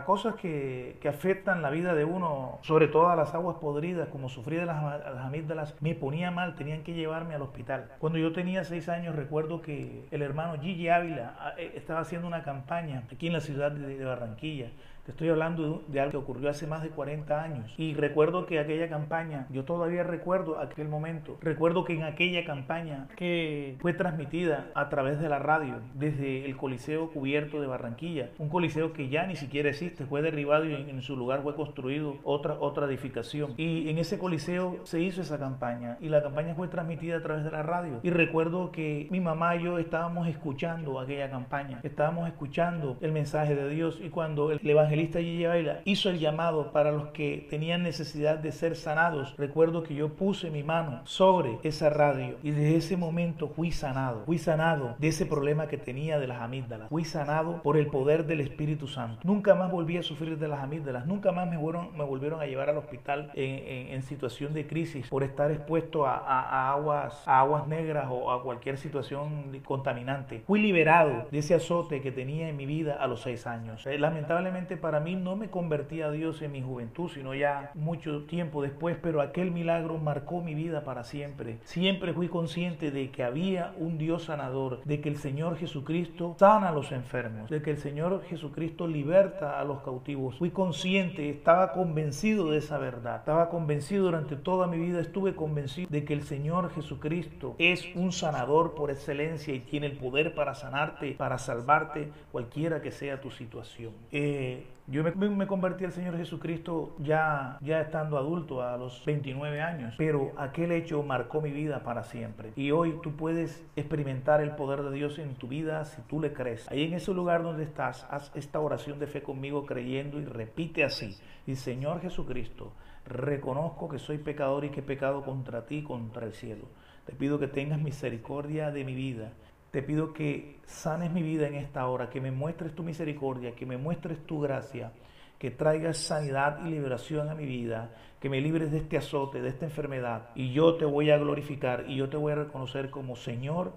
cosas 0.06 0.36
que, 0.36 1.00
afectan 1.08 1.62
la 1.62 1.70
vida 1.70 1.94
de 1.94 2.06
uno, 2.06 2.60
sobre 2.62 2.88
todo 2.88 3.10
a 3.10 3.16
las 3.16 3.34
aguas 3.34 3.58
podridas, 3.58 4.08
como 4.10 4.30
sufría 4.30 4.62
de 4.62 4.66
las, 4.66 4.82
las, 4.84 5.26
amígdalas, 5.26 5.76
me 5.82 5.96
ponía 5.96 6.32
mal, 6.32 6.56
tenían 6.56 6.84
que 6.84 6.94
llevarme 6.94 7.36
al 7.36 7.42
hospital. 7.42 7.92
Cuando 8.00 8.20
yo 8.20 8.32
tenía 8.32 8.64
seis 8.64 8.90
años, 8.90 9.16
recuerdo 9.16 9.62
que 9.62 10.08
el 10.12 10.22
hermano 10.22 10.62
Gigi 10.62 10.90
Ávila 10.90 11.56
eh, 11.58 11.74
estaba 11.76 12.02
haciendo 12.02 12.28
una 12.28 12.44
campaña 12.44 13.04
aquí 13.12 13.28
en 13.28 13.34
la 13.34 13.42
ciudad 13.42 13.72
de 13.72 14.04
Barranquilla 14.04 14.70
te 15.06 15.12
estoy 15.12 15.28
hablando 15.30 15.84
de 15.88 16.00
algo 16.00 16.12
que 16.12 16.18
ocurrió 16.18 16.50
hace 16.50 16.66
más 16.66 16.82
de 16.82 16.90
40 16.90 17.44
años. 17.44 17.74
Y 17.78 17.94
recuerdo 17.94 18.46
que 18.46 18.60
aquella 18.60 18.88
campaña, 18.88 19.48
yo 19.50 19.66
todavía 19.66 20.04
recuerdo 20.04 20.60
aquel 20.60 20.88
momento, 20.88 21.38
recuerdo 21.42 21.84
que 21.84 21.94
en 21.94 22.04
aquella 22.04 22.46
campaña 22.46 23.08
que 23.18 23.76
fue 23.82 23.94
transmitida 23.94 24.68
a 24.76 24.88
través 24.88 25.20
de 25.20 25.28
la 25.28 25.40
radio 25.40 25.76
desde 25.94 26.46
el 26.46 26.56
Coliseo 26.56 27.12
Cubierto 27.12 27.60
de 27.60 27.68
Barranquilla, 27.68 28.30
un 28.38 28.48
coliseo 28.48 28.94
que 28.94 29.10
ya 29.10 29.28
ni 29.28 29.36
siquiera 29.36 29.70
existe, 29.70 30.06
fue 30.06 30.22
derribado 30.22 30.66
y 30.66 30.74
en, 30.74 31.02
su 31.02 31.18
lugar 31.18 31.42
fue 31.44 31.56
construido 31.56 32.18
otra, 32.24 32.54
otra 32.60 32.86
edificación. 32.86 33.56
Y 33.58 33.90
en 33.90 33.98
ese 33.98 34.18
coliseo 34.18 34.80
se 34.84 35.02
hizo 35.02 35.22
esa 35.22 35.38
campaña 35.38 35.98
y 36.00 36.08
la 36.08 36.24
campaña 36.24 36.56
fue 36.56 36.70
transmitida 36.70 37.18
a 37.18 37.22
través 37.22 37.44
de 37.44 37.52
la 37.52 37.62
radio. 37.62 38.00
Y 38.04 38.10
recuerdo 38.10 38.72
que 38.72 39.08
mi 39.12 39.20
mamá 39.20 39.58
y 39.58 39.64
yo 39.64 39.80
estábamos 39.80 40.30
escuchando 40.30 40.98
aquella 40.98 41.30
campaña, 41.30 41.82
estábamos 41.84 42.30
escuchando 42.30 42.98
el 43.02 43.12
mensaje 43.12 43.54
de 43.54 43.68
Dios 43.68 44.00
y 44.02 44.10
cuando 44.10 44.52
el 44.52 44.62
evangelio 44.64 44.93
evangelista 44.94 45.20
Gigi 45.20 45.44
hizo 45.86 46.10
el 46.10 46.20
llamado 46.20 46.72
para 46.72 46.92
los 46.92 47.08
que 47.08 47.48
tenían 47.50 47.84
necesidad 47.84 48.38
de 48.38 48.52
ser 48.52 48.76
sanados, 48.76 49.36
recuerdo 49.38 49.84
que 49.84 49.96
yo 49.96 50.10
puse 50.10 50.52
mi 50.52 50.64
mano 50.64 51.02
sobre 51.06 51.58
esa 51.64 51.90
radio 51.90 52.38
y 52.44 52.52
desde 52.52 52.78
ese 52.78 52.98
momento 52.98 53.48
fui 53.48 53.72
sanado. 53.72 54.24
Fui 54.26 54.38
sanado 54.38 54.96
de 55.00 55.08
ese 55.08 55.26
problema 55.26 55.68
que 55.68 55.78
tenía 55.78 56.20
de 56.20 56.28
las 56.28 56.42
amígdalas. 56.42 56.90
Fui 56.90 57.06
sanado 57.06 57.62
por 57.64 57.78
el 57.78 57.88
poder 57.88 58.26
del 58.26 58.42
Espíritu 58.42 58.88
Santo. 58.88 59.22
Nunca 59.24 59.56
más 59.56 59.72
volví 59.72 59.98
a 59.98 60.04
sufrir 60.04 60.38
de 60.38 60.48
las 60.48 60.62
amígdalas. 60.62 61.06
Nunca 61.08 61.32
más 61.32 61.50
me, 61.50 61.58
me 61.58 62.04
volvieron 62.04 62.40
a 62.42 62.46
llevar 62.46 62.70
al 62.70 62.78
hospital 62.78 63.32
en, 63.34 64.04
situación 64.04 64.54
de 64.54 64.68
crisis 64.68 65.08
por 65.08 65.24
estar 65.24 65.50
expuesto 65.50 66.06
a, 66.06 66.72
aguas, 66.72 67.26
a 67.26 67.40
aguas 67.40 67.68
negras 67.68 68.08
o 68.10 68.32
a 68.32 68.44
cualquier 68.44 68.78
situación 68.78 69.60
contaminante. 69.64 70.44
Fui 70.46 70.62
liberado 70.62 71.28
de 71.32 71.40
ese 71.40 71.56
azote 71.56 72.02
que 72.02 72.12
tenía 72.12 72.50
en 72.50 72.58
mi 72.58 72.66
vida 72.66 72.98
a 73.00 73.08
los 73.08 73.22
seis 73.22 73.48
años. 73.48 73.86
Eh, 73.88 73.98
lamentablemente 73.98 74.78
para 74.84 75.00
mí 75.00 75.16
no 75.16 75.38
me 75.38 75.50
convertí 75.50 76.02
a 76.02 76.12
Dios 76.12 76.42
en 76.42 76.52
mi 76.52 76.62
juventud, 76.62 77.10
sino 77.10 77.34
ya 77.34 77.72
mucho 77.74 78.24
tiempo 78.26 78.62
después, 78.62 78.98
pero 79.02 79.22
aquel 79.22 79.50
milagro 79.50 79.98
marcó 79.98 80.42
mi 80.42 80.56
vida 80.56 80.84
para 80.84 81.06
siempre. 81.06 81.60
Siempre 81.64 82.12
fui 82.12 82.28
consciente 82.28 82.92
de 82.92 83.10
que 83.10 83.24
había 83.24 83.74
un 83.80 83.98
Dios 83.98 84.26
sanador, 84.26 84.84
de 84.84 85.00
que 85.00 85.08
el 85.08 85.16
Señor 85.16 85.56
Jesucristo 85.56 86.36
sana 86.38 86.68
a 86.68 86.72
los 86.74 86.92
enfermos, 86.92 87.50
de 87.50 87.62
que 87.62 87.72
el 87.72 87.78
Señor 87.78 88.24
Jesucristo 88.26 88.86
liberta 88.86 89.58
a 89.58 89.64
los 89.64 89.82
cautivos. 89.84 90.38
Fui 90.38 90.52
consciente, 90.52 91.30
estaba 91.30 91.72
convencido 91.72 92.52
de 92.52 92.58
esa 92.58 92.78
verdad. 92.78 93.20
Estaba 93.20 93.48
convencido 93.48 94.04
durante 94.04 94.36
toda 94.36 94.68
mi 94.68 94.78
vida, 94.78 95.00
estuve 95.00 95.34
convencido 95.34 95.88
de 95.90 96.04
que 96.04 96.14
el 96.14 96.24
Señor 96.24 96.74
Jesucristo 96.74 97.56
es 97.58 97.88
un 97.96 98.12
sanador 98.12 98.76
por 98.76 98.92
excelencia 98.92 99.54
y 99.54 99.62
tiene 99.62 99.88
el 99.88 99.94
poder 99.94 100.36
para 100.36 100.56
sanarte, 100.56 101.14
para 101.14 101.38
salvarte, 101.38 102.12
cualquiera 102.34 102.82
que 102.82 102.92
sea 102.92 103.22
tu 103.22 103.32
situación. 103.32 103.94
Eh, 104.12 104.66
yo 104.88 105.02
me, 105.04 105.48
convertí 105.48 105.86
al 105.86 105.94
Señor 105.94 106.18
Jesucristo 106.18 106.94
ya, 107.00 107.58
ya 107.62 107.80
estando 107.80 108.18
adulto 108.18 108.62
a 108.62 108.76
los 108.76 109.04
29 109.06 109.62
años, 109.62 109.96
pero 109.98 110.34
aquel 110.38 110.74
hecho 110.74 111.02
marcó 111.04 111.40
mi 111.40 111.52
vida 111.52 111.84
para 111.84 112.04
siempre. 112.04 112.52
Y 112.58 112.72
hoy 112.72 113.00
tú 113.02 113.16
puedes 113.16 113.64
experimentar 113.78 114.42
el 114.42 114.56
poder 114.56 114.84
de 114.84 114.92
Dios 114.92 115.20
en 115.20 115.36
tu 115.36 115.48
vida 115.48 115.86
si 115.86 116.02
tú 116.02 116.20
le 116.20 116.34
crees. 116.34 116.70
Ahí 116.70 116.84
en 116.84 116.94
ese 116.96 117.14
lugar 117.14 117.44
donde 117.44 117.64
estás, 117.64 118.06
haz 118.10 118.32
esta 118.36 118.60
oración 118.60 119.00
de 119.00 119.08
fe 119.08 119.24
conmigo 119.24 119.66
creyendo 119.66 120.20
y 120.20 120.26
repite 120.26 120.84
así. 120.84 121.18
Y 121.48 121.56
Señor 121.56 122.02
Jesucristo, 122.02 122.74
reconozco 123.06 123.88
que 123.88 124.00
soy 124.00 124.18
pecador 124.18 124.66
y 124.66 124.70
que 124.70 124.82
he 124.82 124.84
pecado 124.84 125.24
contra 125.24 125.66
ti, 125.66 125.84
contra 125.84 126.26
el 126.26 126.34
cielo. 126.34 126.66
Te 127.06 127.14
pido 127.14 127.40
que 127.40 127.48
tengas 127.48 127.80
misericordia 127.80 128.72
de 128.72 128.84
mi 128.84 128.96
vida 128.96 129.32
te 129.74 129.82
pido 129.82 130.14
que 130.14 130.60
sanes 130.68 131.12
mi 131.12 131.24
vida 131.24 131.48
en 131.48 131.56
esta 131.56 131.88
hora, 131.88 132.12
que 132.12 132.22
me 132.22 132.30
muestres 132.30 132.76
tu 132.76 132.84
misericordia, 132.84 133.56
que 133.56 133.66
me 133.66 133.76
muestres 133.76 134.24
tu 134.24 134.40
gracia, 134.40 134.92
que 135.40 135.50
traigas 135.50 135.98
sanidad 135.98 136.64
y 136.64 136.70
liberación 136.70 137.28
a 137.28 137.34
mi 137.34 137.48
vida, 137.48 137.90
que 138.20 138.30
me 138.30 138.40
libres 138.40 138.72
de 138.72 138.78
este 138.78 138.98
azote, 138.98 139.42
de 139.42 139.50
esta 139.50 139.66
enfermedad. 139.66 140.30
Y 140.36 140.54
yo 140.54 140.76
te 140.76 140.86
voy 140.86 141.10
a 141.10 141.18
glorificar 141.18 141.86
y 141.90 141.96
yo 141.96 142.08
te 142.08 142.18
voy 142.18 142.34
a 142.34 142.36
reconocer 142.36 142.92
como 142.92 143.16
Señor 143.16 143.74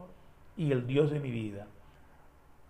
y 0.55 0.71
el 0.71 0.87
Dios 0.87 1.11
de 1.11 1.19
mi 1.19 1.31
vida. 1.31 1.67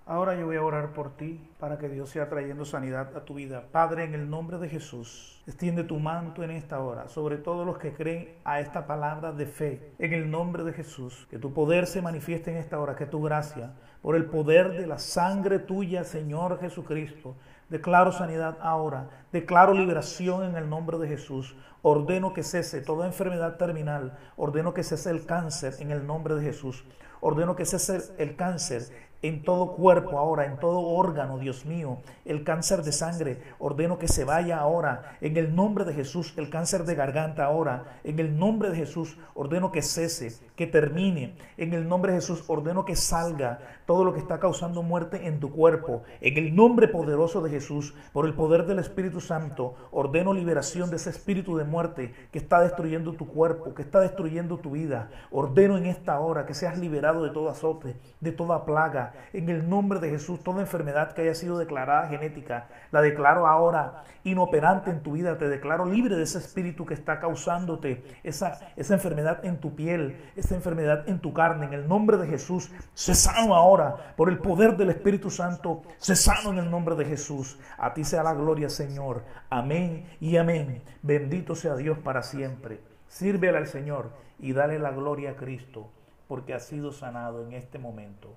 Ahora 0.08 0.36
yo 0.36 0.46
voy 0.46 0.54
a 0.54 0.62
orar 0.62 0.92
por 0.92 1.16
ti 1.16 1.50
para 1.58 1.78
que 1.78 1.88
Dios 1.88 2.10
sea 2.10 2.28
trayendo 2.28 2.64
sanidad 2.64 3.16
a 3.16 3.24
tu 3.24 3.34
vida. 3.34 3.64
Padre, 3.72 4.04
en 4.04 4.14
el 4.14 4.30
nombre 4.30 4.56
de 4.58 4.68
Jesús, 4.68 5.42
extiende 5.48 5.82
tu 5.82 5.98
manto 5.98 6.44
en 6.44 6.52
esta 6.52 6.78
hora 6.78 7.08
sobre 7.08 7.38
todos 7.38 7.66
los 7.66 7.78
que 7.78 7.92
creen 7.92 8.36
a 8.44 8.60
esta 8.60 8.86
palabra 8.86 9.32
de 9.32 9.46
fe. 9.46 9.94
En 9.98 10.12
el 10.12 10.30
nombre 10.30 10.62
de 10.62 10.72
Jesús, 10.72 11.26
que 11.28 11.40
tu 11.40 11.52
poder 11.52 11.88
se 11.88 12.02
manifieste 12.02 12.52
en 12.52 12.58
esta 12.58 12.78
hora, 12.78 12.94
que 12.94 13.06
tu 13.06 13.20
gracia, 13.20 13.72
por 14.00 14.14
el 14.14 14.26
poder 14.26 14.74
de 14.74 14.86
la 14.86 15.00
sangre 15.00 15.58
tuya, 15.58 16.04
Señor 16.04 16.60
Jesucristo, 16.60 17.34
Declaro 17.68 18.12
sanidad 18.12 18.58
ahora. 18.60 19.08
Declaro 19.32 19.74
liberación 19.74 20.44
en 20.44 20.54
el 20.54 20.70
nombre 20.70 20.98
de 20.98 21.08
Jesús. 21.08 21.56
Ordeno 21.82 22.32
que 22.32 22.44
cese 22.44 22.80
toda 22.80 23.06
enfermedad 23.06 23.56
terminal. 23.56 24.16
Ordeno 24.36 24.72
que 24.72 24.84
cese 24.84 25.10
el 25.10 25.26
cáncer 25.26 25.74
en 25.80 25.90
el 25.90 26.06
nombre 26.06 26.36
de 26.36 26.44
Jesús. 26.44 26.84
Ordeno 27.20 27.56
que 27.56 27.64
cese 27.64 28.14
el 28.18 28.36
cáncer 28.36 28.82
en 29.22 29.42
todo 29.42 29.72
cuerpo 29.72 30.18
ahora, 30.18 30.44
en 30.44 30.58
todo 30.58 30.80
órgano, 30.80 31.38
Dios 31.38 31.64
mío. 31.64 31.98
El 32.24 32.44
cáncer 32.44 32.82
de 32.82 32.92
sangre, 32.92 33.40
ordeno 33.58 33.98
que 33.98 34.08
se 34.08 34.24
vaya 34.24 34.58
ahora. 34.58 35.16
En 35.20 35.36
el 35.36 35.54
nombre 35.54 35.84
de 35.84 35.94
Jesús, 35.94 36.34
el 36.36 36.50
cáncer 36.50 36.84
de 36.84 36.94
garganta 36.94 37.44
ahora. 37.44 38.00
En 38.04 38.18
el 38.18 38.38
nombre 38.38 38.70
de 38.70 38.76
Jesús, 38.76 39.18
ordeno 39.34 39.72
que 39.72 39.82
cese, 39.82 40.32
que 40.54 40.66
termine. 40.66 41.36
En 41.56 41.72
el 41.72 41.88
nombre 41.88 42.12
de 42.12 42.18
Jesús, 42.18 42.44
ordeno 42.46 42.84
que 42.84 42.96
salga 42.96 43.60
todo 43.86 44.04
lo 44.04 44.12
que 44.12 44.20
está 44.20 44.38
causando 44.38 44.82
muerte 44.82 45.26
en 45.26 45.40
tu 45.40 45.50
cuerpo. 45.50 46.02
En 46.20 46.36
el 46.36 46.54
nombre 46.54 46.88
poderoso 46.88 47.40
de 47.40 47.50
Jesús, 47.50 47.94
por 48.12 48.26
el 48.26 48.34
poder 48.34 48.66
del 48.66 48.78
Espíritu 48.78 49.20
Santo, 49.20 49.74
ordeno 49.90 50.34
liberación 50.34 50.90
de 50.90 50.96
ese 50.96 51.10
espíritu 51.10 51.56
de 51.56 51.64
muerte 51.64 52.12
que 52.32 52.38
está 52.38 52.60
destruyendo 52.60 53.14
tu 53.14 53.26
cuerpo, 53.26 53.74
que 53.74 53.82
está 53.82 54.00
destruyendo 54.00 54.58
tu 54.58 54.72
vida. 54.72 55.10
Ordeno 55.30 55.76
en 55.76 55.86
esta 55.86 56.18
hora 56.20 56.46
que 56.46 56.54
seas 56.54 56.78
liberado 56.78 57.22
de 57.22 57.30
todo 57.30 57.48
azote, 57.48 57.96
de 58.20 58.32
toda 58.32 58.64
plaga 58.64 59.05
en 59.32 59.48
el 59.48 59.68
nombre 59.68 60.00
de 60.00 60.10
Jesús, 60.10 60.42
toda 60.42 60.60
enfermedad 60.60 61.12
que 61.12 61.22
haya 61.22 61.34
sido 61.34 61.58
declarada 61.58 62.08
genética, 62.08 62.68
la 62.90 63.00
declaro 63.00 63.46
ahora 63.46 64.04
inoperante 64.24 64.90
en 64.90 65.02
tu 65.02 65.12
vida. 65.12 65.38
Te 65.38 65.48
declaro 65.48 65.86
libre 65.86 66.16
de 66.16 66.24
ese 66.24 66.38
espíritu 66.38 66.84
que 66.84 66.94
está 66.94 67.20
causándote 67.20 68.04
esa, 68.22 68.58
esa 68.76 68.94
enfermedad 68.94 69.44
en 69.44 69.58
tu 69.58 69.74
piel, 69.74 70.16
esa 70.36 70.54
enfermedad 70.54 71.08
en 71.08 71.20
tu 71.20 71.32
carne. 71.32 71.66
En 71.66 71.72
el 71.72 71.88
nombre 71.88 72.16
de 72.16 72.26
Jesús, 72.26 72.70
se 72.94 73.14
sano 73.14 73.54
ahora 73.54 74.14
por 74.16 74.28
el 74.28 74.38
poder 74.38 74.76
del 74.76 74.90
Espíritu 74.90 75.30
Santo. 75.30 75.82
Se 75.98 76.16
sano 76.16 76.50
en 76.50 76.58
el 76.58 76.70
nombre 76.70 76.96
de 76.96 77.04
Jesús. 77.04 77.58
A 77.78 77.94
ti 77.94 78.04
sea 78.04 78.22
la 78.22 78.34
gloria, 78.34 78.68
Señor. 78.68 79.24
Amén 79.50 80.06
y 80.20 80.36
amén. 80.36 80.82
Bendito 81.02 81.54
sea 81.54 81.76
Dios 81.76 81.98
para 81.98 82.22
siempre. 82.22 82.80
Sírvele 83.08 83.58
al 83.58 83.66
Señor 83.66 84.10
y 84.38 84.52
dale 84.52 84.78
la 84.78 84.90
gloria 84.90 85.30
a 85.30 85.36
Cristo 85.36 85.90
porque 86.28 86.54
ha 86.54 86.60
sido 86.60 86.92
sanado 86.92 87.46
en 87.46 87.52
este 87.52 87.78
momento. 87.78 88.34